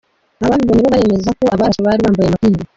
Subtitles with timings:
[0.43, 2.61] Ababibonye bo baremeza ko abarashwe bari bambaye amapingu.